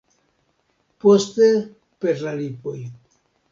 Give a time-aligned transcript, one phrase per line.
[1.05, 1.51] Poste
[2.05, 2.77] per la lipoj.